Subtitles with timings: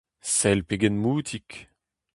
[0.35, 1.49] Sell pegen moutik!